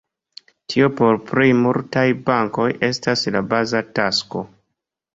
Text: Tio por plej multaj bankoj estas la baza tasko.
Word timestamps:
Tio 0.73 0.89
por 1.01 1.19
plej 1.27 1.47
multaj 1.59 2.07
bankoj 2.31 2.67
estas 2.91 3.29
la 3.39 3.47
baza 3.55 3.87
tasko. 4.01 4.47